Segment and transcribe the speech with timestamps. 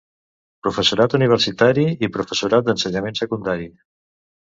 [0.67, 3.73] Professorat universitari i professorat d'ensenyament secundari.